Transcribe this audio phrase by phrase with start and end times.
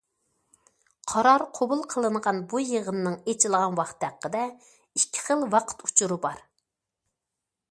[1.11, 6.47] قارار قوبۇل قىلىنغان بۇ يىغىننىڭ ئېچىلغان ۋاقتى ھەققىدە ئىككى خىل ۋاقىت ئۇچۇرى بار.